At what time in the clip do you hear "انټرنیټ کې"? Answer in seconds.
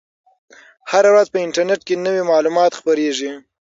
1.45-2.01